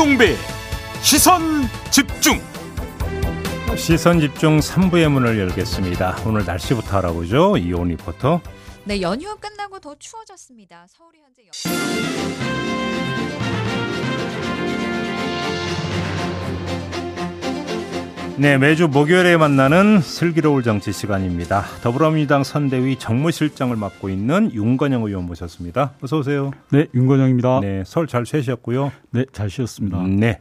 [0.00, 0.34] 김종배
[1.02, 1.42] 시선
[1.90, 2.40] 집중
[3.76, 6.22] 시선 집중 3부의 문을 열겠습니다.
[6.24, 7.58] 오늘 날씨부터 알아보죠.
[7.58, 8.40] 이온 리포터.
[8.84, 10.86] 네, 연휴 끝나고 더 추워졌습니다.
[10.88, 12.49] 서울이 현재 연...
[18.40, 21.62] 네, 매주 목요일에 만나는 슬기로울 정치 시간입니다.
[21.82, 25.92] 더불어민주당 선대위 정무실장을 맡고 있는 윤건영 의원 모셨습니다.
[26.00, 26.50] 어서 오세요.
[26.70, 27.60] 네, 윤건영입니다.
[27.60, 28.92] 네, 서울 잘 쉬셨고요.
[29.10, 30.02] 네, 잘 쉬었습니다.
[30.06, 30.40] 네.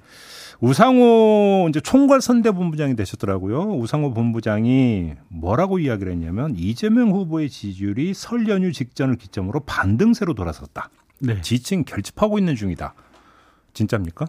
[0.62, 3.73] 우상호 이제 총괄 선대본부장이 되셨더라고요.
[3.73, 10.89] 우상호 본부장이 뭐라고 이야기를 했냐면 이재명 후보의 지지율이 설 연휴 직전을 기점으로 반등세로 돌아섰다.
[11.20, 11.41] 네.
[11.41, 12.94] 지층 결집하고 있는 중이다.
[13.73, 14.25] 진짜입니까?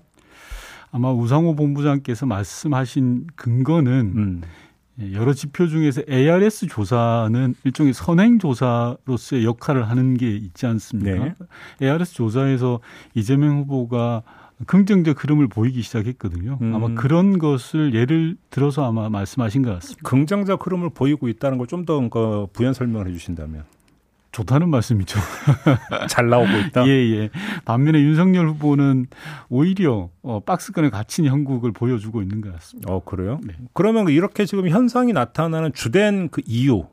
[0.92, 4.42] 아마 우상호 본부장께서 말씀하신 근거는 음.
[5.12, 11.34] 여러 지표 중에서 ARS 조사는 일종의 선행 조사로서의 역할을 하는 게 있지 않습니까?
[11.78, 11.86] 네.
[11.86, 12.80] ARS 조사에서
[13.14, 14.22] 이재명 후보가
[14.66, 16.58] 긍정적 흐름을 보이기 시작했거든요.
[16.60, 16.74] 음.
[16.74, 20.02] 아마 그런 것을 예를 들어서 아마 말씀하신 것 같습니다.
[20.08, 23.64] 긍정적 흐름을 보이고 있다는 걸 좀더그 부연 설명을 해 주신다면
[24.32, 25.18] 좋다는 말씀이죠.
[26.08, 26.86] 잘 나오고 있다.
[26.86, 27.30] 예, 예.
[27.64, 29.06] 반면에 윤석열 후보는
[29.48, 32.92] 오히려 어, 박스권에 갇힌 형국을 보여주고 있는 것 같습니다.
[32.92, 33.40] 어 그래요?
[33.44, 33.54] 네.
[33.72, 36.86] 그러면 이렇게 지금 현상이 나타나는 주된 그 이유를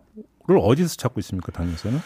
[0.60, 2.00] 어디서 찾고 있습니까, 당에서는?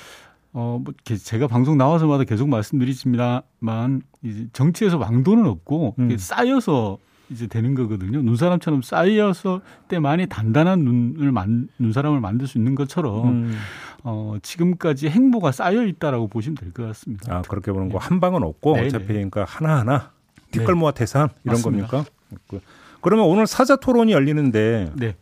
[0.54, 6.18] 어, 뭐, 게- 제가 방송 나와서마다 계속 말씀드리지만, 이제 정치에서 왕도는 없고, 음.
[6.18, 6.98] 쌓여서
[7.32, 8.22] 이제 되는 거거든요.
[8.22, 13.58] 눈사람처럼 쌓여서 때만이 단단한 눈을 만, 눈사람을 만들 수 있는 것처럼, 음.
[14.04, 17.38] 어, 지금까지 행보가 쌓여 있다라고 보시면 될 것 같습니다.
[17.38, 19.14] 아 그렇게 보는 거한 방은 없고 네, 어차피 네.
[19.14, 20.12] 그러니까 하나 하나
[20.52, 20.60] 네.
[20.60, 21.88] 뒷걸모아 태산 이런 맞습니다.
[21.88, 22.12] 겁니까?
[22.48, 22.62] 그-
[23.02, 25.16] 그러면 오늘 사자 토론이 열리는데 네.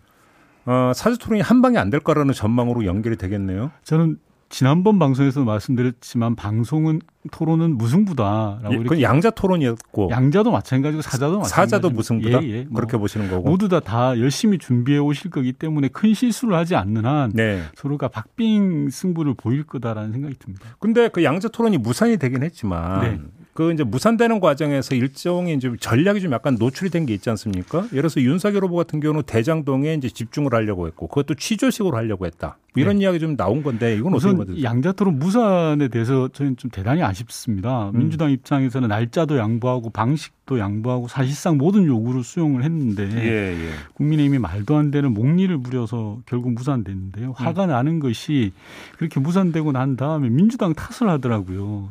[0.66, 3.72] 어, 사자 토론이 한 방에 안 될 거라는 전망으로 연결이 되겠네요.
[3.84, 4.18] 저는
[4.50, 7.02] 지난번 방송에서 말씀드렸지만, 방송은,
[7.32, 8.84] 토론은 무승부다라고 예, 이렇게.
[8.84, 11.50] 그건 양자 토론이었고 양자도 마찬가지고 사자도 마찬가지.
[11.54, 12.44] 사자도 무승부다.
[12.44, 12.64] 예, 예.
[12.64, 13.48] 뭐 그렇게 보시는 거고.
[13.48, 17.62] 모두 다다 열심히 준비해 오실 거기 때문에 큰 실수를 하지 않는 한 네.
[17.76, 20.66] 서로가 박빙 승부를 보일 거다라는 생각이 듭니다.
[20.80, 23.20] 근데 그 양자 토론이 무산이 되긴 했지만 네.
[23.60, 27.80] 그 이제 무산되는 과정에서 일종의 좀 전략이 좀 약간 노출이 된 게 있지 않습니까?
[27.92, 32.58] 예를 들어서 윤석열 후보 같은 경우는 대장동에 이제 집중을 하려고 했고 그것도 취조식으로 하려고 했다.
[32.74, 34.38] 뭐 이런 이야기 좀 나온 건데 이건 어떻게 네.
[34.38, 34.64] 받으세요?
[34.64, 37.90] 양자토론 무산에 대해서 저는 좀 대단히 아쉽습니다.
[37.90, 37.98] 음.
[38.00, 43.72] 민주당 입장에서는 날짜도 양보하고 방식도 양보하고 사실상 모든 요구를 수용을 했는데 예, 예.
[43.96, 47.34] 국민의힘이 말도 안 되는 목리를 부려서 결국 무산됐는데요.
[47.36, 47.70] 화가 음.
[47.72, 48.54] 나는 것이
[48.98, 51.90] 그렇게 무산되고 난 다음에 민주당 탓을 하더라고요.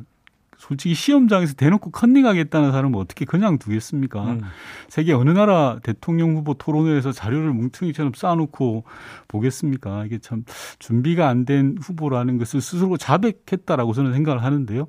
[0.69, 4.33] 솔직히 시험장에서 대놓고 컨닝하겠다는 사람은 어떻게 그냥 두겠습니까?
[4.33, 4.43] 음.
[4.89, 8.85] 세계 어느 나라 대통령 후보 토론회에서 자료를 뭉퉁이처럼 쌓아놓고
[9.29, 10.05] 보겠습니까?
[10.05, 10.45] 이게 참
[10.79, 14.89] 준비가 안 된 후보라는 것을 스스로 자백했다라고 저는 생각을 하는데요.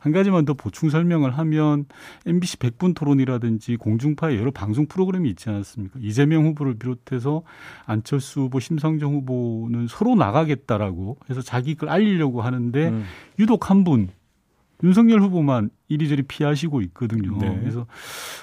[0.00, 1.84] 한 가지만 더 보충 설명을 하면
[2.24, 5.98] MBC 100분 토론이라든지 공중파의 여러 방송 프로그램이 있지 않습니까?
[6.00, 7.42] 이재명 후보를 비롯해서
[7.84, 13.04] 안철수 후보, 심상정 후보는 서로 나가겠다라고 해서 자기 걸 알리려고 하는데 음.
[13.38, 14.08] 유독 한 분
[14.84, 17.36] 윤석열 후보만 이리저리 피하시고 있거든요.
[17.38, 17.58] 네.
[17.60, 17.86] 그래서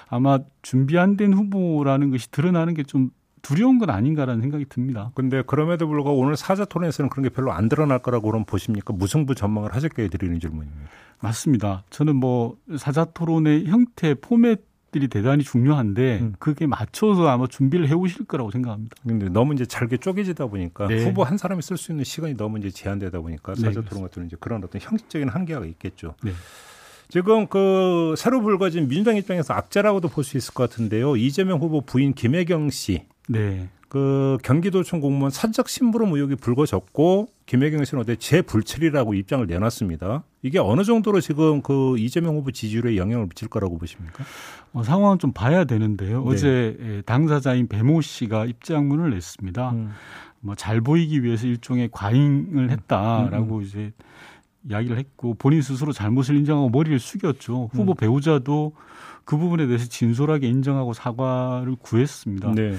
[0.09, 5.11] 아마 준비 안 된 후보라는 것이 드러나는 게 좀 두려운 건 아닌가라는 생각이 듭니다.
[5.13, 8.91] 근데 그럼에도 불구하고 오늘 사자 토론에서는 그런 게 별로 안 드러날 거라고 그럼 보십니까?
[8.91, 10.89] 무승부 전망을 하셨게 드리는 질문입니다.
[11.21, 11.83] 맞습니다.
[11.91, 16.35] 저는 뭐 사자 토론의 형태 포맷 들이 대단히 중요한데 음.
[16.39, 18.95] 그게 맞춰서 아마 준비를 해오실 거라고 생각합니다.
[19.05, 21.03] 근데 너무 이제 잘게 쪼개지다 보니까 네.
[21.03, 24.25] 후보 한 사람이 쓸 수 있는 시간이 너무 이제 제한되다 보니까 네, 사자 토론 같은
[24.25, 26.15] 이제 그런 어떤 형식적인 한계가 있겠죠.
[26.23, 26.31] 네.
[27.09, 31.17] 지금 그 새로 불거진 민주당 입장에서 악재라고도 볼 수 있을 것 같은데요.
[31.17, 33.67] 이재명 후보 부인 김혜경 씨, 네.
[33.95, 40.25] 그 경기도청 공무원 사적 심부름 의혹이 불거졌고 김혜경 씨는 어제 재불출이라고 입장을 내놨습니다.
[40.41, 44.25] 이게 어느 정도로 지금 그 이재명 후보 지지율에 영향을 미칠 거라고 보십니까?
[44.73, 46.25] 어, 상황은 좀 봐야 되는데요.
[46.25, 46.29] 네.
[46.29, 49.71] 어제 예, 당사자인 배모 씨가 입장문을 냈습니다.
[49.71, 49.91] 음.
[50.41, 53.93] 뭐잘 보이기 위해서 일종의 과잉을 했다라고 이제
[54.69, 57.69] 이야기를 했고 본인 스스로 잘못을 인정하고 머리를 숙였죠.
[57.71, 57.95] 후보 음.
[57.95, 58.73] 배우자도
[59.23, 62.51] 그 부분에 대해서 진솔하게 인정하고 사과를 구했습니다.
[62.55, 62.75] 네.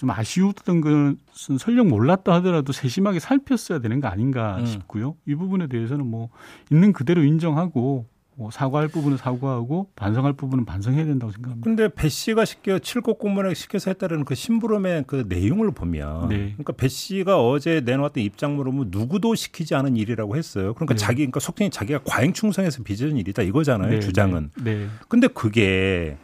[0.00, 4.64] 좀 아쉬웠던 것은 설령 몰랐다 하더라도 세심하게 살폈어야 되는 거 아닌가 음.
[4.64, 5.14] 싶고요.
[5.26, 6.30] 이 부분에 대해서는 뭐
[6.70, 11.62] 있는 그대로 인정하고 뭐 사과할 부분은 사과하고 반성할 부분은 반성해야 된다고 생각합니다.
[11.62, 16.36] 근데 배 씨가 시켜 칠곡 공문에 시켜서 했다는 그 심부름의 그 내용을 보면 네.
[16.52, 20.72] 그러니까 배 씨가 어제 내놓았던 입장문을 보면 누구도 시키지 않은 일이라고 했어요.
[20.72, 20.98] 그러니까 네.
[20.98, 23.90] 자기 그러니까 속칭 자기가 과잉 충성해서 빚은 일이다 이거잖아요.
[23.90, 24.50] 네, 주장은.
[24.64, 24.76] 네.
[24.76, 24.86] 네.
[25.08, 26.16] 근데 그게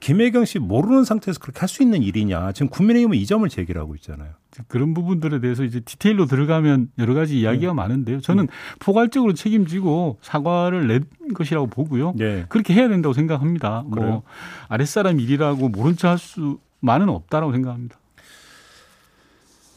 [0.00, 2.52] 김혜경 씨 모르는 상태에서 그렇게 할 수 있는 일이냐.
[2.52, 4.30] 지금 국민의힘은 이 점을 제기를 하고 있잖아요.
[4.66, 7.76] 그런 부분들에 대해서 이제 디테일로 들어가면 여러 가지 이야기가 네.
[7.76, 8.20] 많은데요.
[8.20, 8.48] 저는
[8.80, 11.04] 포괄적으로 책임지고 사과를 낸
[11.34, 12.14] 것이라고 보고요.
[12.16, 12.44] 네.
[12.48, 13.84] 그렇게 해야 된다고 생각합니다.
[13.92, 14.08] 그래요?
[14.08, 14.22] 뭐
[14.68, 17.96] 아랫사람 일이라고 모른 척 할 수만은 없다라고 생각합니다.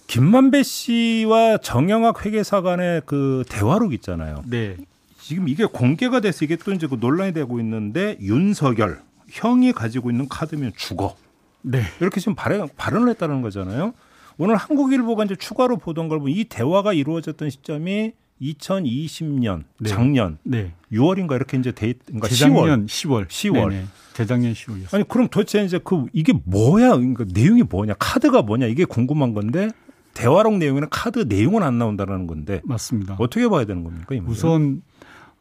[0.07, 4.43] 김만배 씨와 정영학 회계사 간의 그 대화록 있잖아요.
[4.47, 4.77] 네.
[5.19, 9.01] 지금 이게 공개가 돼서 이게 또 이제 그 논란이 되고 있는데 윤석열
[9.33, 11.15] 형이 가지고 있는 카드면 죽어.
[11.63, 11.81] 네.
[12.00, 13.94] 이렇게 지금 발언, 발언을 했다는 거잖아요.
[14.38, 19.89] 오늘 한국일보가 이제 추가로 보던 걸 보면 이 대화가 이루어졌던 시점이 2020년 네.
[19.89, 20.74] 작년 네.
[20.91, 22.30] 6월인가 이렇게 이제 돼 있는가 10월.
[22.30, 23.27] 재작년 10월.
[23.27, 23.69] 10월.
[23.69, 23.85] 네네.
[24.13, 24.94] 재작년 10월이었어요.
[24.94, 26.95] 아니 그럼 도대체 이제 그 이게 뭐야?
[26.95, 27.95] 그러니까 내용이 뭐냐?
[27.97, 28.68] 카드가 뭐냐?
[28.68, 29.69] 이게 궁금한 건데
[30.13, 33.15] 대화록 내용에는 카드 내용은 안 나온다라는 건데 맞습니다.
[33.18, 34.15] 어떻게 봐야 되는 겁니까?
[34.27, 34.83] 우선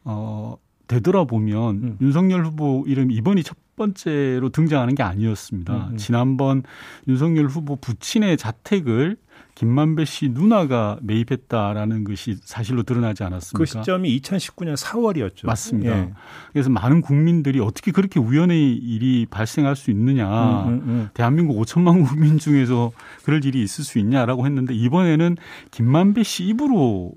[0.03, 0.57] 어
[0.87, 1.97] 되돌아보면 음.
[2.01, 5.73] 윤석열 후보 이름 이번이 첫 번째로 등장하는 게 아니었습니다.
[5.73, 5.97] 음, 음.
[5.97, 6.63] 지난번
[7.07, 9.17] 윤석열 후보 부친의 자택을
[9.55, 13.57] 김만배 씨 누나가 매입했다라는 것이 사실로 드러나지 않았습니까?
[13.57, 15.45] 그 시점이 2019년 4월이었죠.
[15.45, 15.95] 맞습니다.
[15.95, 16.13] 예.
[16.51, 20.63] 그래서 많은 국민들이 어떻게 그렇게 우연의 일이 발생할 수 있느냐.
[20.63, 21.09] 음, 음, 음.
[21.13, 22.91] 대한민국 5천만 국민 중에서
[23.23, 25.37] 그럴 일이 있을 수 있냐라고 했는데 이번에는
[25.69, 27.13] 김만배 씨 입으로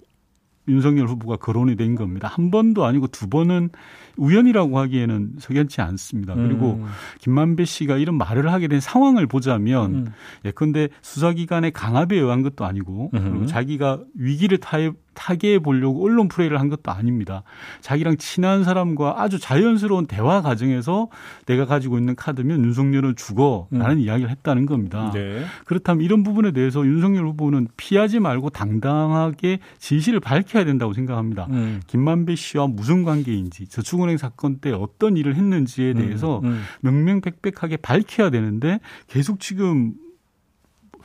[0.68, 2.28] 윤석열 후보가 거론이 된 겁니다.
[2.28, 3.70] 한 번도 아니고 두 번은
[4.16, 6.34] 우연이라고 하기에는 석연치 않습니다.
[6.34, 6.86] 그리고 음.
[7.20, 10.12] 김만배 씨가 이런 말을 하게 된 상황을 보자면 음.
[10.44, 13.30] 예컨대 수사기관의 강압에 의한 것도 아니고 음흠.
[13.30, 17.42] 그리고 자기가 위기를 타해, 타개해 보려고 언론 플레이를 한 것도 아닙니다.
[17.80, 21.08] 자기랑 친한 사람과 아주 자연스러운 대화 과정에서
[21.46, 25.10] 내가 가지고 있는 카드면 윤석열은 죽어라는 이야기를 했다는 겁니다.
[25.12, 25.44] 네.
[25.64, 31.46] 그렇다면 이런 부분에 대해서 윤석열 후보는 피하지 말고 당당하게 진실을 밝혀야 된다고 생각합니다.
[31.50, 31.80] 음.
[31.86, 36.62] 김만배 씨와 무슨 관계인지 저축은행 사건 때 어떤 일을 했는지에 대해서 음, 음.
[36.80, 38.78] 명명백백하게 밝혀야 되는데
[39.08, 39.94] 계속 지금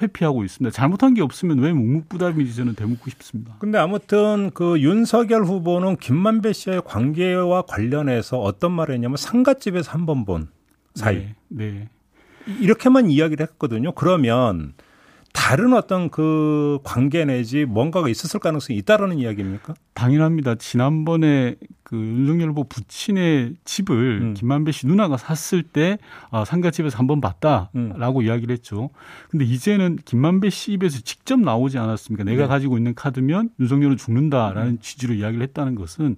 [0.01, 0.74] 회피하고 있습니다.
[0.74, 3.56] 잘못한 게 없으면 왜 묵묵부답인지 저는 되묻고 싶습니다.
[3.59, 10.25] 근데 아무튼 그 윤석열 후보는 김만배 씨와의 관계와 관련해서 어떤 말을 했냐면 상가집에서 한 번
[10.25, 10.48] 본
[10.95, 11.89] 사이 네, 네.
[12.59, 13.92] 이렇게만 이야기를 했거든요.
[13.94, 14.74] 그러면
[15.33, 19.73] 다른 어떤 그 관계 내지 뭔가가 있었을 가능성이 있다라는 이야기입니까?
[19.93, 20.55] 당연합니다.
[20.55, 24.33] 지난번에 그 윤석열 후보 부친의 집을 음.
[24.33, 25.97] 김만배 씨 누나가 샀을 때
[26.29, 28.25] 아, 상가집에서 한 번 봤다라고 음.
[28.25, 28.89] 이야기를 했죠.
[29.29, 32.23] 근데 이제는 김만배 씨 입에서 직접 나오지 않았습니까?
[32.23, 32.47] 내가 네.
[32.47, 36.15] 가지고 있는 카드면 윤석열은 죽는다라는 취지로 이야기를 했다는 것은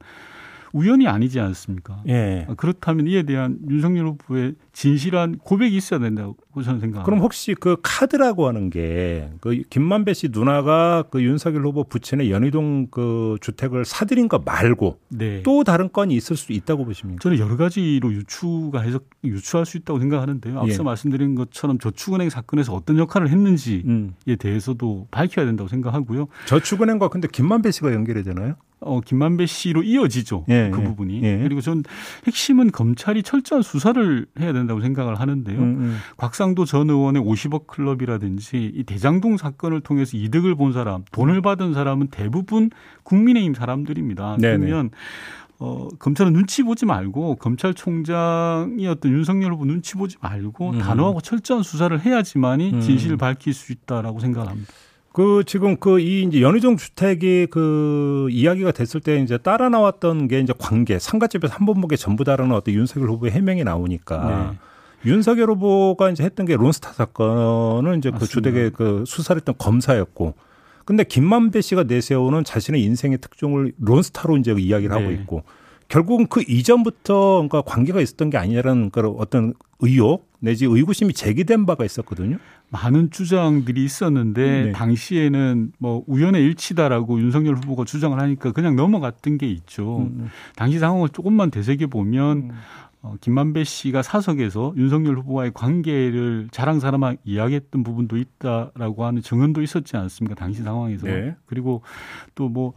[0.73, 2.03] 우연이 아니지 않습니까?
[2.07, 2.45] 예.
[2.49, 7.03] 아, 그렇다면 이에 대한 윤석열 후보의 진실한 고백이 있어야 된다고 저는 생각합니다.
[7.03, 12.87] 그럼 혹시 그 카드라고 하는 게 그 김만배 씨 누나가 그 윤석열 후보 부친의 연희동
[12.89, 15.43] 그 주택을 사들인 거 말고 네.
[15.43, 17.19] 또 다른 건이 있을 수 있다고 보십니까?
[17.21, 20.59] 저는 여러 가지로 유추가 해석 유추할 수 있다고 생각하는데요.
[20.59, 20.83] 앞서 예.
[20.83, 24.13] 말씀드린 것처럼 저축은행 사건에서 어떤 역할을 했는지에 음.
[24.39, 26.27] 대해서도 밝혀야 된다고 생각하고요.
[26.47, 28.55] 저축은행과 근데 김만배 씨가 연결이 되나요?
[28.85, 30.45] 어, 김만배 씨로 이어지죠.
[30.49, 30.83] 예, 그 예.
[30.83, 31.21] 부분이.
[31.23, 31.39] 예.
[31.43, 31.83] 그리고 전
[32.25, 35.59] 핵심은 검찰이 철저한 수사를 해야 된다고 생각을 하는데요.
[35.59, 41.73] 음, 곽상도 전 의원의 50억 클럽이라든지 이 대장동 사건을 통해서 이득을 본 사람, 돈을 받은
[41.73, 42.69] 사람은 대부분
[43.03, 44.37] 국민의힘 사람들입니다.
[44.39, 44.65] 네네.
[44.65, 44.91] 그러면
[45.59, 50.79] 어, 검찰은 눈치 보지 말고 검찰총장이었던 윤석열 후보 눈치 보지 말고 음.
[50.79, 52.81] 단호하고 철저한 수사를 해야지만이 음.
[52.81, 54.71] 진실을 밝힐 수 있다라고 생각합니다.
[55.13, 60.39] 그 지금 그 이 이제 연희동 주택이 그 이야기가 됐을 때 이제 따라 나왔던 게
[60.39, 64.49] 이제 관계 상가집에서 한 번 보게 전부 다라는 어떤 윤석열 후보의 해명이 나오니까
[65.05, 65.09] 네.
[65.09, 68.31] 윤석열 후보가 이제 했던 게 론스타 사건은 이제 그 맞습니다.
[68.33, 70.33] 주택의 그 수사를 했던 검사였고
[70.85, 75.13] 근데 김만배 씨가 내세우는 자신의 인생의 특종을 론스타로 이제 이야기를 하고 네.
[75.13, 75.43] 있고
[75.89, 81.85] 결국은 그 이전부터 그러니까 관계가 있었던 게 아니라는 그런 어떤 의혹 내지 의구심이 제기된 바가
[81.85, 82.37] 있었거든요.
[82.73, 84.71] 많은 주장들이 있었는데 네.
[84.71, 89.99] 당시에는 뭐 우연의 일치다라고 윤석열 후보가 주장을 하니까 그냥 넘어갔던 게 있죠.
[89.99, 90.29] 음.
[90.55, 92.51] 당시 상황을 조금만 되새겨 보면 음.
[93.03, 99.95] 어, 김만배 씨가 사석에서 윤석열 후보와의 관계를 자랑 삼아 이야기했던 부분도 있다라고 하는 증언도 있었지
[99.97, 100.33] 않습니까?
[100.35, 101.05] 당시 상황에서.
[101.05, 101.35] 네.
[101.45, 101.83] 그리고
[102.33, 102.73] 또 뭐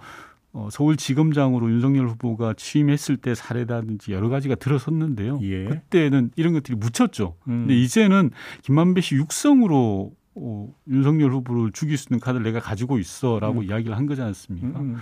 [0.56, 5.38] 어, 서울지검장으로 윤석열 후보가 취임했을 때 사례라든지 여러 가지가 들어섰는데요.
[5.42, 5.66] 예.
[5.66, 7.36] 그때는 이런 것들이 묻혔죠.
[7.46, 7.66] 음.
[7.66, 8.30] 근데 이제는
[8.62, 13.64] 김만배 씨 육성으로 어, 윤석열 후보를 죽일 수 있는 카드를 내가 가지고 있어라고 음.
[13.64, 14.80] 이야기를 한 거지 않습니까?
[14.80, 14.96] 음.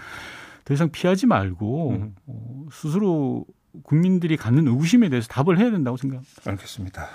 [0.64, 2.14] 더 이상 피하지 말고 음.
[2.26, 3.46] 어, 스스로
[3.84, 6.50] 국민들이 갖는 의구심에 대해서 답을 해야 된다고 생각합니다.
[6.50, 7.08] 알겠습니다.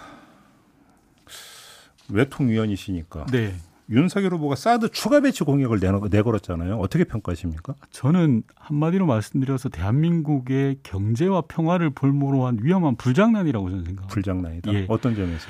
[2.07, 3.53] 외통위원이시니까 네.
[3.89, 5.79] 윤석열 후보가 사드 추가 배치 공약을
[6.09, 6.77] 내걸었잖아요.
[6.77, 7.73] 어떻게 평가하십니까?
[7.91, 14.13] 저는 한마디로 말씀드려서 대한민국의 경제와 평화를 볼모로 한 위험한 불장난이라고 저는 생각합니다.
[14.13, 14.73] 불장난이다.
[14.73, 14.85] 예.
[14.89, 15.47] 어떤 점에서?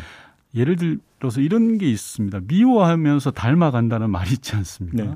[0.55, 0.77] 예를
[1.19, 2.39] 들어서 이런 게 있습니다.
[2.47, 5.03] 미워하면서 닮아간다는 말이 있지 않습니까?
[5.03, 5.15] 네.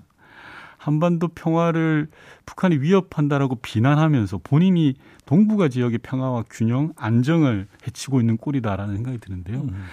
[0.77, 2.09] 한반도 평화를
[2.45, 9.61] 북한이 위협한다라고 비난하면서 본인이 동북아 지역의 평화와 균형, 안정을 해치고 있는 꼴이다라는 생각이 드는데요.
[9.61, 9.85] 음.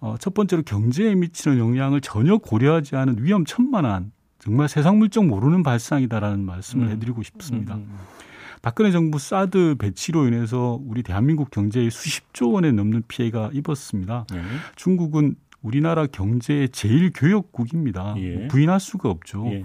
[0.00, 6.44] 어, 첫 번째로 경제에 미치는 영향을 전혀 고려하지 않은 위험천만한 정말 세상 물정 모르는 발상이다라는
[6.44, 6.90] 말씀을 음.
[6.92, 7.74] 해드리고 싶습니다.
[7.74, 7.98] 음, 음.
[8.62, 14.26] 박근혜 정부 사드 배치로 인해서 우리 대한민국 경제에 수십조 원에 넘는 피해가 입었습니다.
[14.34, 14.42] 예.
[14.76, 18.14] 중국은 우리나라 경제의 제일 교역국입니다.
[18.18, 18.48] 예.
[18.48, 19.46] 부인할 수가 없죠.
[19.46, 19.64] 예.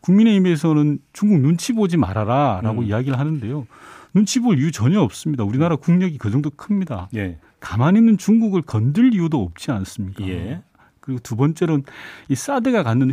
[0.00, 2.86] 국민의힘에서는 중국 눈치 보지 말아라라고 음.
[2.86, 3.66] 이야기를 하는데요.
[4.14, 5.44] 눈치 볼 이유 전혀 없습니다.
[5.44, 7.08] 우리나라 국력이 그 정도 큽니다.
[7.14, 7.38] 예.
[7.60, 10.26] 가만히 있는 중국을 건들 이유도 없지 않습니까?
[10.28, 10.62] 예.
[11.00, 11.84] 그리고 두 번째로는
[12.28, 13.12] 이 사드가 갖는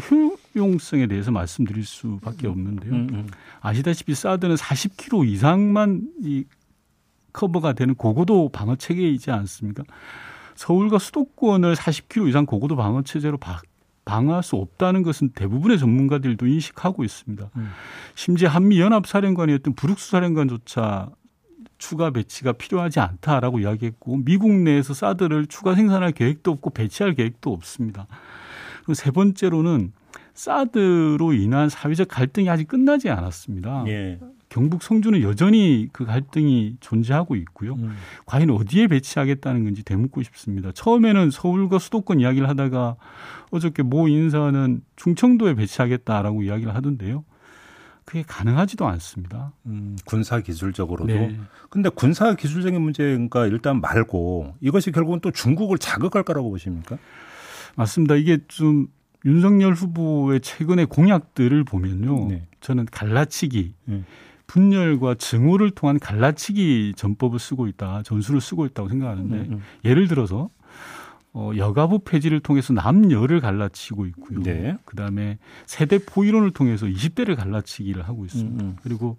[0.55, 2.91] 효용성에 대해서 말씀드릴 수밖에 없는데요.
[2.93, 3.27] 음, 음.
[3.61, 6.43] 아시다시피 사드는 40km 이상만 이
[7.33, 9.83] 커버가 되는 고고도 방어 체계이지 않습니까?
[10.55, 13.61] 서울과 수도권을 40km 이상 고고도 방어 체제로 바-
[14.05, 17.49] 방어할 수 없다는 것은 대부분의 전문가들도 인식하고 있습니다.
[17.57, 17.69] 음.
[18.15, 21.09] 심지어 한미 연합 사령관이었던 브룩스 사령관조차
[21.77, 28.07] 추가 배치가 필요하지 않다라고 이야기했고 미국 내에서 사드를 추가 생산할 계획도 없고 배치할 계획도 없습니다.
[28.79, 29.91] 그리고 세 번째로는
[30.33, 33.85] 사드로 인한 사회적 갈등이 아직 끝나지 않았습니다.
[33.87, 34.19] 예.
[34.49, 37.73] 경북 성주는 여전히 그 갈등이 존재하고 있고요.
[37.73, 37.95] 음.
[38.25, 40.71] 과연 어디에 배치하겠다는 건지 되묻고 싶습니다.
[40.71, 42.95] 처음에는 서울과 수도권 이야기를 하다가
[43.51, 47.25] 어저께 모 인사는 충청도에 배치하겠다라고 이야기를 하던데요.
[48.07, 49.51] 그게 가능하지도 않습니다.
[49.65, 51.13] 음, 군사 기술적으로도.
[51.13, 51.37] 네.
[51.69, 56.97] 근데 군사 기술적인 문제가 일단 말고 이것이 결국은 또 중국을 자극할 거라고 보십니까?
[57.75, 58.15] 맞습니다.
[58.15, 58.87] 이게 좀
[59.25, 62.29] 윤석열 후보의 최근의 공약들을 보면요.
[62.29, 62.47] 네.
[62.61, 64.03] 저는 갈라치기, 네.
[64.47, 69.61] 분열과 증오를 통한 갈라치기 전법을 쓰고 있다, 전술을 쓰고 있다고 생각하는데 음, 음.
[69.83, 70.49] 예를 들어서
[71.39, 74.41] 어, 여가부 폐지를 통해서 남녀를 갈라치고 있고요.
[74.41, 74.75] 네.
[74.85, 78.63] 그다음에 세대 포이론을 통해서 20대를 갈라치기를 하고 있습니다.
[78.63, 78.75] 음, 음.
[78.81, 79.17] 그리고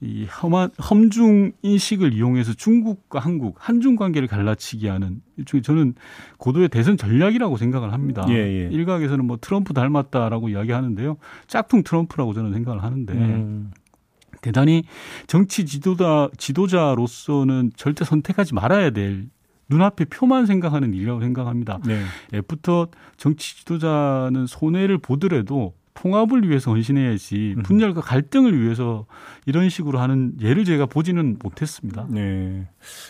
[0.00, 5.94] 이 험한 험중 인식을 이용해서 중국과 한국 한중 관계를 갈라치기 하는 일종의 저는
[6.38, 8.26] 고도의 대선 전략이라고 생각을 합니다.
[8.28, 8.68] 예, 예.
[8.72, 11.18] 일각에서는 뭐 트럼프 닮았다라고 이야기하는데요.
[11.46, 13.70] 짝퉁 트럼프라고 저는 생각을 하는데 음.
[14.40, 14.82] 대단히
[15.28, 19.28] 정치 지도자 지도자로서는 절대 선택하지 말아야 될
[19.68, 21.80] 눈앞에 표만 생각하는 일이라고 생각합니다.
[21.86, 22.02] 네.
[22.34, 27.62] 애프터 정치 지도자는 손해를 보더라도 통합을 위해서 헌신해야지 음.
[27.62, 29.06] 분열과 갈등을 위해서
[29.46, 32.06] 이런 식으로 하는 예를 제가 보지는 못했습니다.
[32.08, 32.66] 네.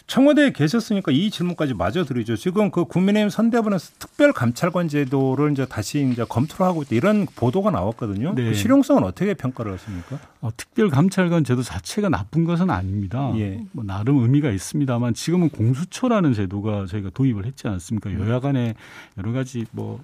[0.06, 2.36] 청와대에 계셨으니까 이 질문까지 마저 드리죠.
[2.36, 7.70] 지금 그 국민의힘 선대본에서 특별 감찰관 제도를 이제 다시 이제 검토를 하고 있다 이런 보도가
[7.70, 8.34] 나왔거든요.
[8.34, 8.44] 네.
[8.44, 10.18] 그 실용성은 어떻게 평가를 하십니까?
[10.40, 13.32] 어, 특별 감찰관 제도 자체가 나쁜 것은 아닙니다.
[13.36, 13.64] 예.
[13.72, 18.10] 뭐 나름 의미가 있습니다만 지금은 공수처라는 제도가 저희가 도입을 했지 않습니까?
[18.10, 18.20] 음.
[18.20, 18.74] 여야 간에
[19.18, 20.02] 여러 가지 뭐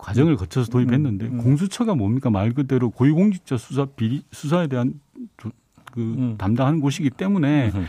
[0.00, 1.42] 과정을 거쳐서 도입했는데 음, 음.
[1.42, 4.94] 공수처가 뭡니까 말 그대로 고위공직자 수사 비리 수사에 대한
[5.36, 5.50] 조-
[5.92, 6.34] 그 음.
[6.38, 7.86] 담당하는 곳이기 때문에 음.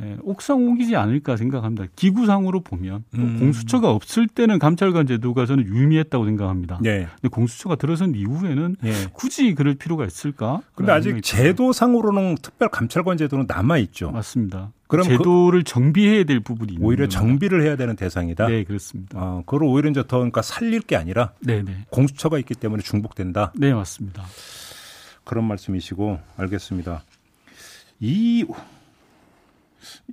[0.00, 1.84] 예, 옥상 옥이지 않을까 생각합니다.
[1.96, 3.38] 기구상으로 보면 또 음.
[3.38, 6.78] 공수처가 없을 때는 감찰관 제도가 저는 유의미했다고 생각합니다.
[6.80, 7.06] 네.
[7.20, 8.92] 근데 공수처가 들어선 이후에는 예.
[9.12, 10.62] 굳이 그럴 필요가 있을까?
[10.74, 11.22] 근데 라는 아직.
[11.22, 14.10] 제도상으로는 특별 감찰관 제도는 남아 있죠.
[14.10, 14.72] 맞습니다.
[14.86, 17.06] 그럼 제도를 정비해야 될 부분이 오히려.
[17.08, 18.46] 정비를 해야 되는 대상이다.
[18.46, 19.18] 네 그렇습니다.
[19.18, 23.52] 어, 그걸 오히려 이제 더 그러니까 살릴 게 아니라 네네 공수처가 있기 때문에 중복된다.
[23.56, 24.24] 네 맞습니다.
[25.24, 27.04] 그런 말씀이시고 알겠습니다.
[28.00, 28.44] 이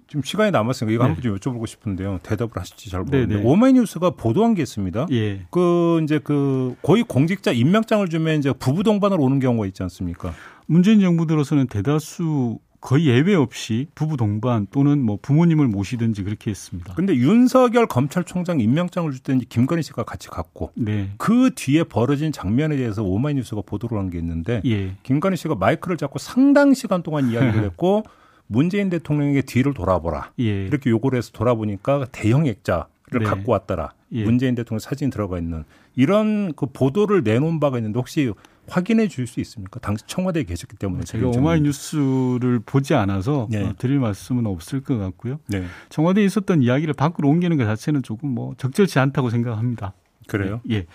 [0.07, 1.07] 지금 시간이 남았으니까 이거 네.
[1.13, 2.19] 한번 좀 여쭤보고 싶은데요.
[2.23, 3.47] 대답을 하실지 잘 모르겠는데 네, 네.
[3.47, 5.07] 오마이뉴스가 보도한 게 있습니다.
[5.11, 10.33] 예 그 이제 그 고위 공직자 임명장을 주면 이제 부부 동반으로 오는 경우가 있지 않습니까?
[10.65, 16.93] 문재인 정부 들어서는 대다수 거의 예외 없이 부부 동반 또는 뭐 부모님을 모시든지 그렇게 했습니다.
[16.93, 22.77] 근데 윤석열 검찰총장 임명장을 줄 때는 김건희 씨가 같이 갔고 네 그 뒤에 벌어진 장면에
[22.77, 24.95] 대해서 오마이뉴스가 보도를 한 게 있는데 예.
[25.03, 28.03] 김건희 씨가 마이크를 잡고 상당 시간 동안 이야기를 했고
[28.51, 30.31] 문재인 대통령에게 뒤를 돌아보라.
[30.39, 30.65] 예.
[30.65, 33.19] 이렇게 요구를 해서 돌아보니까 대형 액자를 네.
[33.19, 33.93] 갖고 왔더라.
[34.13, 34.23] 예.
[34.23, 35.63] 문재인 대통령 사진 들어가 있는
[35.95, 38.33] 이런 그 보도를 내놓은 바가 있는데 혹시
[38.67, 39.79] 확인해 줄 수 있습니까?
[39.79, 43.63] 당시 청와대에 계셨기 때문에 제가 오마이뉴스를 보지 않아서 네.
[43.63, 45.39] 어, 드릴 말씀은 없을 것 같고요.
[45.47, 45.65] 네.
[45.89, 49.93] 청와대에 있었던 이야기를 밖으로 옮기는 것 자체는 조금 뭐 적절치 않다고 생각합니다.
[50.27, 50.61] 그래요?
[50.71, 50.87] 예.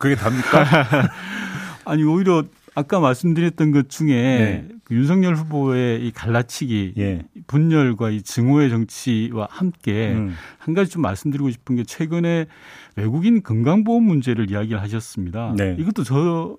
[0.00, 0.64] 그게 답니까?
[1.84, 2.42] 아니 오히려
[2.74, 4.68] 아까 말씀드렸던 것 중에 네.
[4.86, 7.22] 그 윤석열 후보의 이 갈라치기, 예.
[7.48, 10.32] 분열과 이 증오의 정치와 함께 음.
[10.58, 12.46] 한 가지 좀 말씀드리고 싶은 게 최근에
[12.94, 15.54] 외국인 건강보험 문제를 이야기를 하셨습니다.
[15.56, 15.76] 네.
[15.80, 16.56] 이것도 저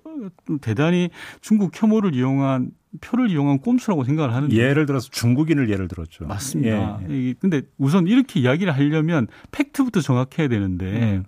[0.60, 1.08] 대단히
[1.40, 2.70] 중국 혐오를 이용한
[3.00, 6.26] 표를 이용한 꼼수라고 생각을 하는데 예를 들어서 중국인을 예를 들었죠.
[6.26, 7.00] 맞습니다.
[7.08, 7.30] 예, 예.
[7.30, 11.24] 이- 근데 우선 이렇게 이야기를 하려면 팩트부터 정확해야 되는데 음.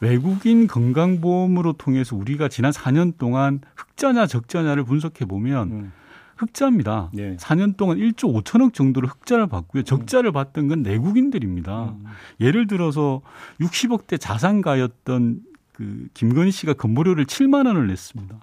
[0.00, 5.92] 외국인 건강보험으로 통해서 우리가 지난 4년 동안 흑자냐 적자냐를 분석해 보면 음.
[6.36, 7.10] 흑자입니다.
[7.16, 7.36] 예.
[7.36, 9.82] 4년 동안 1조 5천억 정도로 흑자를 봤고요.
[9.82, 11.84] 적자를 봤던 건 내국인들입니다.
[11.84, 12.04] 음.
[12.40, 13.22] 예를 들어서
[13.60, 15.40] 60억대 자산가였던
[15.72, 18.36] 그 김건희 씨가 건보료를 7만 원을 냈습니다.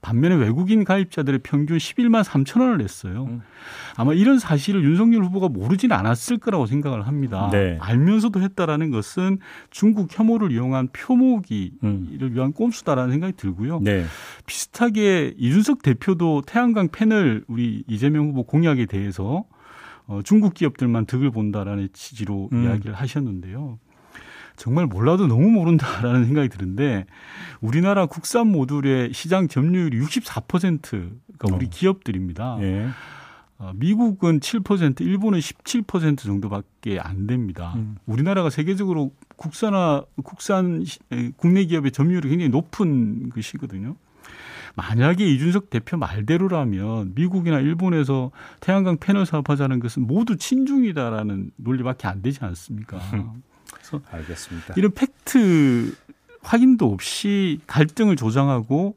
[0.00, 3.24] 반면에 외국인 가입자들의 평균 11만 3천 원을 냈어요.
[3.24, 3.42] 음.
[3.96, 7.48] 아마 이런 사실을 윤석열 후보가 모르진 않았을 거라고 생각을 합니다.
[7.50, 7.78] 네.
[7.80, 9.38] 알면서도 했다라는 것은
[9.70, 12.30] 중국 혐오를 이용한 표모기를 음.
[12.32, 13.80] 위한 꼼수다라는 생각이 들고요.
[13.80, 14.04] 네.
[14.46, 19.44] 비슷하게 이준석 대표도 태양광 패널 우리 이재명 후보 공약에 대해서
[20.06, 22.64] 어, 중국 기업들만 득을 본다라는 취지로 음.
[22.64, 23.78] 이야기를 하셨는데요.
[24.56, 27.06] 정말 몰라도 너무 모른다라는 생각이 드는데
[27.60, 31.68] 우리나라 국산 모듈의 시장 점유율이 64%가 우리 어.
[31.70, 32.58] 기업들입니다.
[32.60, 32.88] 예.
[33.58, 37.72] 어, 미국은 7%, 일본은 17% 정도밖에 안 됩니다.
[37.76, 37.96] 음.
[38.04, 40.84] 우리나라가 세계적으로 국산화 국산
[41.36, 43.96] 국내 기업의 점유율이 굉장히 높은 것이거든요.
[44.74, 52.40] 만약에 이준석 대표 말대로라면 미국이나 일본에서 태양광 패널 사업하자는 것은 모두 친중이다라는 논리밖에 안 되지
[52.42, 52.98] 않습니까?
[53.86, 54.74] 그래서 알겠습니다.
[54.76, 55.94] 이런 팩트
[56.42, 58.96] 확인도 없이 갈등을 조장하고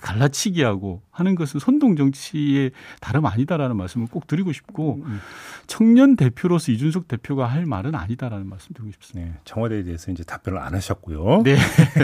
[0.00, 2.70] 갈라치기하고 하는 것은 선동 정치의
[3.00, 5.20] 다름 아니다라는 말씀을 꼭 드리고 싶고 음.
[5.66, 9.32] 청년 대표로서 이준석 대표가 할 말은 아니다라는 말씀 드리고 싶습니다.
[9.32, 11.42] 네, 청와대에 대해서 이제 답변을 안 하셨고요.
[11.42, 11.56] 네.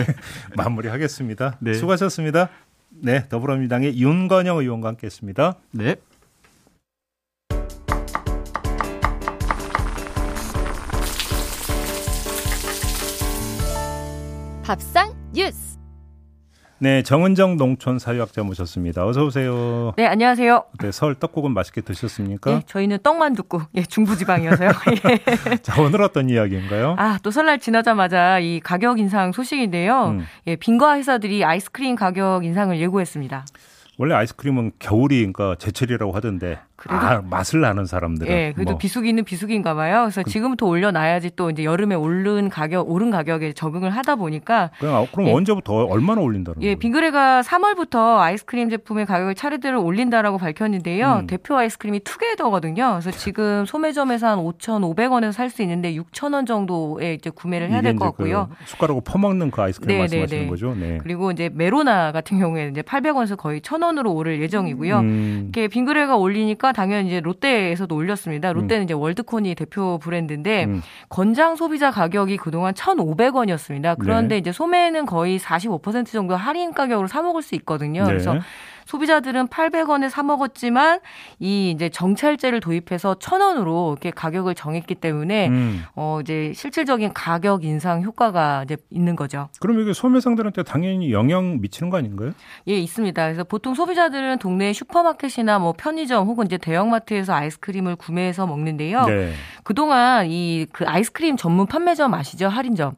[0.56, 1.58] 마무리하겠습니다.
[1.60, 1.74] 네.
[1.74, 2.48] 수고하셨습니다.
[2.90, 5.56] 네, 더불어민주당의 윤건영 의원과 함께했습니다.
[5.72, 5.96] 네.
[14.66, 15.78] 밥상 뉴스.
[16.80, 19.06] 네, 정은정 농촌 사회학자 모셨습니다.
[19.06, 19.92] 어서 오세요.
[19.96, 20.64] 네, 안녕하세요.
[20.80, 22.50] 네, 서울 떡국은 맛있게 드셨습니까?
[22.50, 24.70] 예, 저희는 떡만둣국, 예, 중부지방이어서요.
[25.04, 25.56] 예.
[25.62, 26.96] 자, 오늘 어떤 이야기인가요?
[26.98, 30.08] 아, 또 설날 지나자마자 이 가격 인상 소식인데요.
[30.08, 30.26] 음.
[30.48, 33.46] 예, 빈과 회사들이 아이스크림 가격 인상을 예고했습니다.
[33.98, 39.24] 원래 아이스크림은 겨울이 그러니까 제철이라고 하던데 그래도- 아, 맛을 아는 사람들은 예, 그래도 뭐, 비수기는
[39.24, 40.02] 비수기인가 봐요.
[40.02, 45.06] 그래서 지금부터 올려놔야지 또 이제 여름에 오른 가격, 오른 가격에 적응을 하다 보니까 그냥 아,
[45.12, 45.32] 그럼 예.
[45.32, 46.78] 언제부터 얼마나 올린다는 예, 거예요?
[46.78, 51.20] 빙그레가 3월부터 아이스크림 제품의 가격을 차례대로 올린다라고 밝혔는데요.
[51.22, 51.26] 음.
[51.26, 52.98] 대표 아이스크림이 투게더거든요.
[53.00, 58.08] 그래서 지금 소매점에서 한 5,500원에서 살 수 있는데 6,000원 정도에 이제 구매를 해야 이게 될것
[58.08, 58.48] 같고요.
[58.50, 60.50] 그 숟가락으로 퍼먹는 그 아이스크림 네, 말씀하시는 네, 네.
[60.50, 60.74] 거죠?
[60.74, 60.98] 네.
[61.02, 64.98] 그리고 이제 메로나 같은 경우에는 이제 800원에서 거의 1,000원으로 오를 예정이고요.
[64.98, 68.52] 음, 이렇게 빙그레가 올리니까 당연히 이제 롯데에서도 올렸습니다.
[68.52, 70.82] 롯데는 이제 월드콘이 대표 브랜드인데 음.
[71.08, 73.96] 건장 소비자 가격이 그동안 1,500원이었습니다.
[73.98, 74.38] 그런데 네.
[74.38, 78.02] 이제 소매는 거의 45% 정도 할인 가격으로 사 먹을 수 있거든요.
[78.02, 78.08] 네.
[78.08, 78.38] 그래서
[78.86, 81.00] 소비자들은 800원에 사 먹었지만
[81.38, 85.82] 이 이제 정찰제를 도입해서 1,000원으로 이렇게 가격을 정했기 때문에 음.
[85.94, 89.48] 어 이제 실질적인 가격 인상 효과가 이제 있는 거죠.
[89.60, 92.32] 그럼 이게 소매상들한테 당연히 영향 미치는 거 아닌가요?
[92.68, 93.22] 예, 있습니다.
[93.24, 99.04] 그래서 보통 소비자들은 동네 슈퍼마켓이나 뭐 편의점 혹은 이제 대형마트에서 아이스크림을 구매해서 먹는데요.
[99.06, 99.32] 네.
[99.62, 102.48] 그동안 이 그 아이스크림 전문 판매점 아시죠?
[102.48, 102.94] 할인점.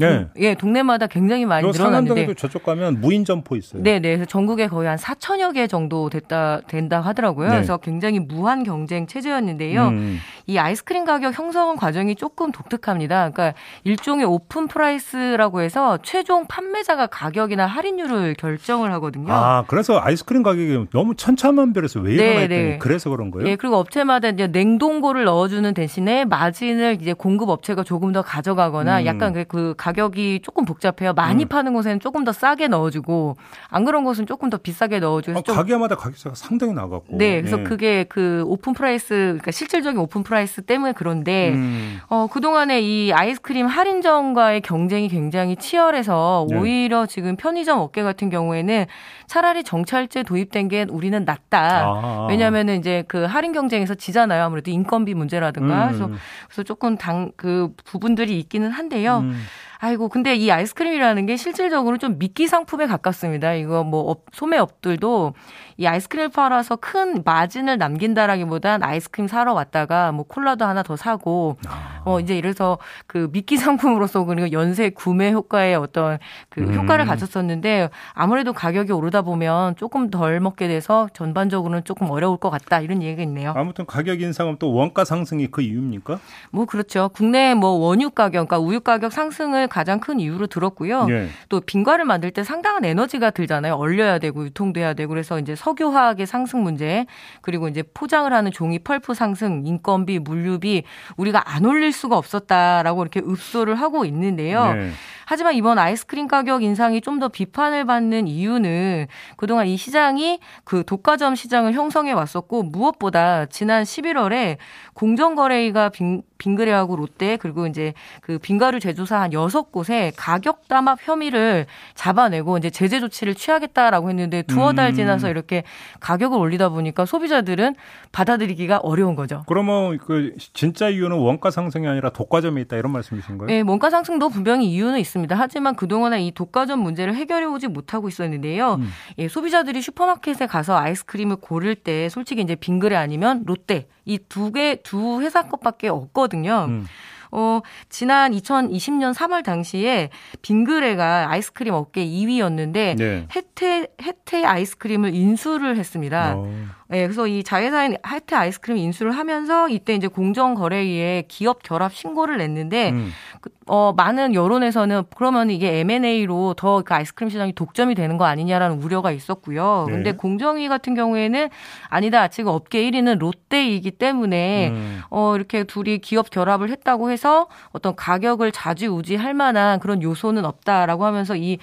[0.00, 0.26] 네.
[0.38, 3.82] 예, 동네마다 굉장히 많이 요 늘어났는데 상암동에도 저쪽 가면 무인 점포 있어요.
[3.82, 4.10] 네, 네.
[4.16, 7.48] 그래서 전국에 거의 한 4천여 개 정도 됐다 된다 하더라고요.
[7.48, 7.54] 네.
[7.56, 9.88] 그래서 굉장히 무한 경쟁 체제였는데요.
[9.88, 10.18] 음.
[10.46, 13.30] 이 아이스크림 가격 형성 과정이 조금 독특합니다.
[13.30, 19.32] 그러니까 일종의 open price라고 해서 최종 판매자가 가격이나 할인율을 결정을 하거든요.
[19.32, 22.78] 아, 그래서 아이스크림 가격이 너무 천차만별해서 왜 네, 이러나 했더니 네.
[22.78, 23.48] 그래서 그런 거예요?
[23.48, 29.06] 예, 그리고 업체마다 이제 냉동고를 넣어주는 대신에 마진을 이제 공급 업체가 조금 더 가져가거나 음.
[29.06, 31.12] 약간 그- 그 가격이 조금 복잡해요.
[31.14, 31.48] 많이 음.
[31.48, 33.36] 파는 곳에는 조금 더 싸게 넣어주고
[33.68, 37.06] 안 그런 곳은 조금 더 비싸게 넣어주고 아, 좀 가게마다 가격차가 상당히 나갔고.
[37.10, 37.62] 네, 그래서 예.
[37.64, 41.98] 그게 그 open price, 그러니까 실질적인 open price 때문에 그런데, 음.
[42.08, 46.56] 어, 그 동안에 이 아이스크림 할인점과의 경쟁이 굉장히 치열해서 네.
[46.56, 48.86] 오히려 지금 편의점 업계 같은 경우에는
[49.26, 51.82] 차라리 정찰제 도입된 게 우리는 낫다.
[51.84, 52.26] 아.
[52.28, 54.44] 왜냐하면은 이제 그 할인 경쟁에서 지잖아요.
[54.44, 55.84] 아무래도 인건비 문제라든가.
[55.84, 55.88] 음.
[55.88, 56.10] 그래서,
[56.46, 59.18] 그래서 조금 당, 그 부분들이 있기는 한데요.
[59.18, 59.40] 음.
[59.82, 63.54] 아이고, 근데 이 아이스크림이라는 게 실질적으로 좀 미끼 상품에 가깝습니다.
[63.54, 65.32] 이거 뭐 업, 소매업들도
[65.78, 71.99] 이 아이스크림을 팔아서 큰 마진을 남긴다라기보단 아이스크림 사러 왔다가 뭐 콜라도 하나 더 사고 아.
[72.04, 76.74] 어 이제 이래서 그 미끼 상품으로서 그리고 연쇄 구매 효과의 어떤 그 음.
[76.74, 82.80] 효과를 가졌었는데 아무래도 가격이 오르다 보면 조금 덜 먹게 돼서 전반적으로는 조금 어려울 것 같다
[82.80, 83.52] 이런 얘기가 있네요.
[83.56, 86.18] 아무튼 가격 인상은 또 원가 상승이 그 이유입니까?
[86.50, 87.10] 뭐 그렇죠.
[87.12, 91.06] 국내 뭐 원유 가격, 그러니까 우유 가격 상승을 가장 큰 이유로 들었고요.
[91.10, 91.28] 예.
[91.48, 93.74] 또 빙과를 만들 때 상당한 에너지가 들잖아요.
[93.74, 97.06] 얼려야 되고 유통돼야 되고 그래서 이제 석유화학의 상승 문제
[97.40, 100.84] 그리고 이제 포장을 하는 종이 펄프 상승, 인건비, 물류비
[101.16, 104.72] 우리가 안 올릴 수가 없었다라고 이렇게 읍소를 하고 있는데요.
[104.72, 104.90] 네.
[105.30, 111.34] 하지만 이번 아이스크림 가격 인상이 좀 더 비판을 받는 이유는 그동안 이 시장이 그 독과점
[111.34, 114.56] 시장을 형성해 왔었고 무엇보다 지난 11월에
[114.94, 121.66] 공정거래위가 빙, 빙그레하고 롯데 그리고 이제 그 빙가루 제조사 한 여섯 곳에 가격 담합 혐의를
[121.94, 124.94] 잡아내고 이제 제재 조치를 취하겠다라고 했는데 두어 달 음.
[124.94, 125.62] 지나서 이렇게
[126.00, 127.76] 가격을 올리다 보니까 소비자들은
[128.12, 129.44] 받아들이기가 어려운 거죠.
[129.46, 133.46] 그러면 그 진짜 이유는 원가 상승이 아니라 독과점에 있다 이런 말씀이신가요?
[133.46, 135.19] 네, 원가 상승도 분명히 이유는 있습니다.
[135.30, 138.74] 하지만 그동안에 이 독과점 문제를 해결해 오지 못하고 있었는데요.
[138.74, 138.90] 음.
[139.18, 144.76] 예, 소비자들이 슈퍼마켓에 가서 아이스크림을 고를 때 솔직히 이제 빙그레 아니면 롯데 이 두 개
[144.82, 146.66] 두 회사 것밖에 없거든요.
[146.68, 146.86] 음.
[147.32, 150.10] 어, 지난 2020년 3월 당시에
[150.42, 153.26] 빙그레가 아이스크림 업계 2위였는데 네.
[153.34, 156.34] 혜태 혜태 아이스크림을 인수를 했습니다.
[156.36, 156.52] 어.
[156.90, 162.90] 네, 그래서 이 자회사인 혜태 아이스크림 인수를 하면서 이때 이제 공정거래위에 기업 결합 신고를 냈는데
[162.90, 163.12] 음.
[163.40, 168.82] 그, 어, 많은 여론에서는 그러면 이게 M&A로 더 그 아이스크림 시장이 독점이 되는 거 아니냐라는
[168.82, 169.84] 우려가 있었고요.
[169.86, 169.92] 네.
[169.92, 171.48] 근데 공정위 같은 경우에는
[171.88, 172.28] 아니다.
[172.28, 175.00] 지금 업계 1위는 롯데이기 때문에 음.
[175.10, 181.36] 어, 이렇게 둘이 기업 결합을 했다고 해서 어떤 가격을 좌지우지할 만한 그런 요소는 없다라고 하면서
[181.36, 181.58] 이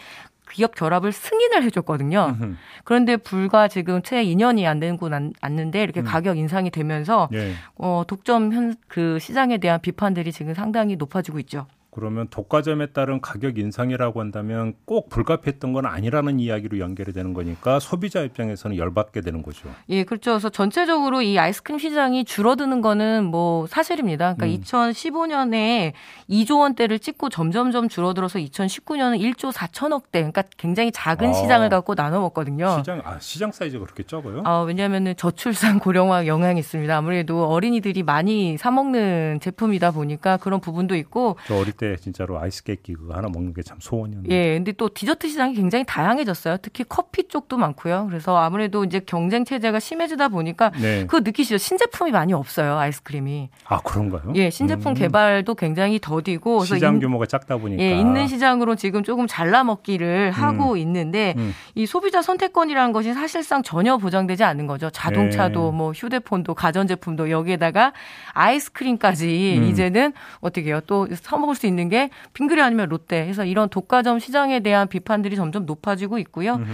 [0.52, 2.36] 기업 결합을 승인을 해줬거든요.
[2.40, 2.56] 음흠.
[2.84, 6.06] 그런데 불과 지금 채 2년이 안 되고 난- 났는데 이렇게 음.
[6.06, 7.54] 가격 인상이 되면서 예.
[7.76, 11.68] 어, 독점 현, 그 시장에 대한 비판들이 지금 상당히 높아지고 있죠.
[11.98, 18.22] 그러면 독과점에 따른 가격 인상이라고 한다면 꼭 불가피했던 건 아니라는 이야기로 연결이 되는 거니까 소비자
[18.22, 19.68] 입장에서는 열받게 되는 거죠.
[19.90, 20.34] 예, 그렇죠.
[20.34, 24.36] 그래서 전체적으로 이 아이스크림 시장이 줄어드는 거는 뭐 사실입니다.
[24.36, 24.62] 그러니까 음.
[24.62, 25.94] 2015년에
[26.30, 31.34] 2조 원대를 찍고 점점점 줄어들어서 2019년은 1조 4천억 대, 그러니까 굉장히 작은 아.
[31.34, 32.78] 시장을 갖고 나눠 먹거든요.
[32.78, 34.44] 시장 아 시장 사이즈가 그렇게 적어요?
[34.46, 36.96] 아, 왜냐하면 저출산 고령화 영향이 있습니다.
[36.96, 42.63] 아무래도 어린이들이 많이 사 먹는 제품이다 보니까 그런 부분도 있고, 저 어릴 때 진짜로 아이스
[42.63, 44.36] 케이크 그거 하나 먹는 게 참 소원이었는데.
[44.36, 46.58] 예, 근데 또 디저트 시장이 굉장히 다양해졌어요.
[46.62, 48.08] 특히 커피 쪽도 많고요.
[48.10, 51.02] 그래서 아무래도 이제 경쟁 체제가 심해지다 보니까 네.
[51.06, 51.58] 그거 느끼시죠?
[51.58, 53.50] 신제품이 많이 없어요, 아이스크림이.
[53.65, 54.34] 아 그런가요?
[54.36, 54.93] 예, 신제품 음.
[54.95, 57.82] 개발도 굉장히 더디고 시장 인- 규모가 작다 보니까.
[57.84, 61.54] 예, 있는 시장으로 지금 조금 잘라 먹기를 하고 있는데 음.
[61.76, 64.89] 이 소비자 선택권이라는 것이 사실상 전혀 보장되지 않는 거죠.
[64.89, 65.78] 자동차도 네.
[65.78, 67.93] 뭐 휴대폰도 가전제품도 여기에다가
[68.34, 69.63] 아이스크림까지 음.
[69.65, 70.80] 이제는 어떻게 해요?
[70.88, 75.36] 또 사 먹을 수 있는 게 빙그레 아니면 롯데 해서 이런 독과점 시장에 대한 비판들이
[75.36, 76.56] 점점 높아지고 있고요.
[76.56, 76.74] 음흠.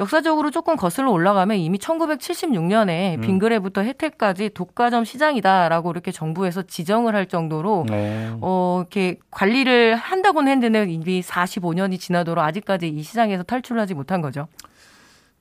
[0.00, 3.20] 역사적으로 조금 거슬러 올라가면 이미 1976년에 음.
[3.20, 8.38] 빙그레부터 해태까지 독과점 시장이다라고 이렇게 정부에서 지정을 할 정도로 어.
[8.40, 14.48] 어, 이렇게 관리를 한다고는 했는데 이미 45년이 지나도록 아직까지 이 시장에서 탈출을 하지 못한 거죠.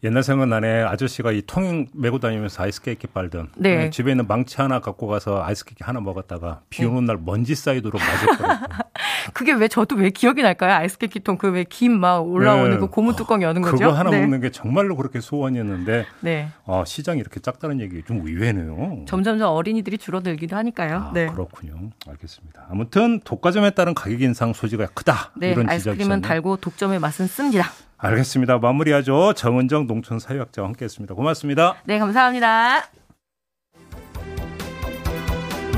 [0.03, 3.89] 옛날 생각나네 아저씨가 이 통 메고 다니면서 아이스 케이크 팔던 네.
[3.91, 6.87] 집에 있는 망치 하나 갖고 가서 아이스 케이크 하나 먹었다가 비 네.
[6.87, 8.65] 오는 날 먼지 나도록 맞았더라고.
[9.33, 10.73] 그게 왜 저도 왜 기억이 날까요?
[10.73, 12.77] 아이스케이크 통 그 왜 김 막 올라오는 네.
[12.77, 13.77] 그 고무 뚜껑 여는 거죠?
[13.77, 14.21] 그거 하나 네.
[14.21, 16.47] 먹는 게 정말로 그렇게 소원이었는데 네.
[16.65, 19.05] 아, 시장이 이렇게 작다는 얘기 좀 의외네요.
[19.07, 20.95] 점점점 어린이들이 줄어들기도 하니까요.
[20.95, 21.27] 아, 네.
[21.27, 21.91] 그렇군요.
[22.07, 22.65] 알겠습니다.
[22.71, 25.31] 아무튼 독과점에 따른 가격 인상 소지가 크다.
[25.35, 26.21] 네, 이런 아이스크림은 지적이셨네요.
[26.27, 27.69] 달고 독점의 맛은 씁니다.
[28.01, 28.57] 알겠습니다.
[28.57, 29.33] 마무리하죠.
[29.33, 31.13] 정은정 농촌사회학자와 함께했습니다.
[31.13, 31.75] 고맙습니다.
[31.85, 32.81] 네, 감사합니다.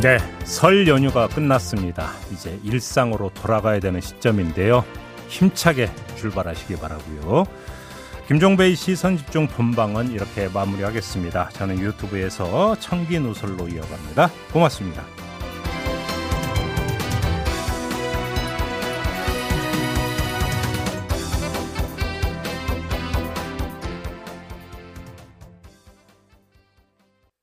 [0.02, 2.10] 네, 설 연휴가 끝났습니다.
[2.32, 4.84] 이제 일상으로 돌아가야 되는 시점인데요.
[5.28, 7.46] 힘차게 출발하시기 바라고요.
[8.28, 11.50] 김종배의 시선 집중 본방은 이렇게 마무리하겠습니다.
[11.50, 14.30] 저는 유튜브에서 청기 누설로 이어갑니다.
[14.54, 15.04] 고맙습니다.